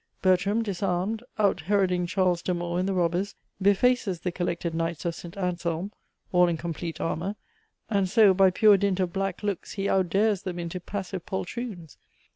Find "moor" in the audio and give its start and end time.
2.55-2.79